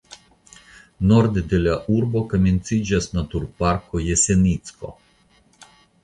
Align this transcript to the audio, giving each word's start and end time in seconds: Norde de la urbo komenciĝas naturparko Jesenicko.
Norde 1.09 1.41
de 1.51 1.59
la 1.65 1.75
urbo 1.95 2.21
komenciĝas 2.31 3.09
naturparko 3.17 4.01
Jesenicko. 4.05 4.91